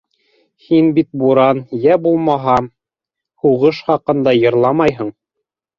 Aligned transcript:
Һин 0.67 0.87
бит 0.95 1.07
буран, 1.23 1.61
йә 1.81 1.99
булмаһа... 2.07 2.57
һуғыш 3.45 3.87
хаҡында 3.93 4.39
йырламайһың! 4.45 5.19